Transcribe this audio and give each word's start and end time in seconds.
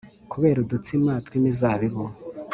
kubera 0.31 0.57
udutsima 0.61 1.11
tw’imizabibu 1.25 2.03